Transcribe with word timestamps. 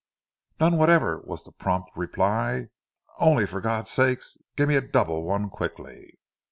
"None 0.59 0.77
whatever," 0.77 1.19
was 1.25 1.43
the 1.43 1.51
prompt 1.51 1.91
reply, 1.95 2.69
"only, 3.19 3.45
for 3.45 3.61
God's 3.61 3.91
sake, 3.91 4.21
give 4.55 4.67
me 4.67 4.75
a 4.75 4.81
double 4.81 5.23
one 5.25 5.47
quickly!" 5.51 6.17